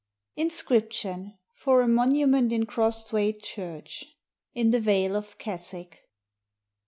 INSCRIPTION 0.35 1.37
FOB, 1.53 1.81
A 1.81 1.87
MONUMENT 1.87 2.51
IN 2.51 2.65
CROSTHWAITE 2.65 3.43
CHDECH, 3.43 4.05
IN 4.55 4.71
TEE 4.71 4.79
VALE 4.79 5.15
OF 5.15 5.37
KESWICK. 5.37 5.99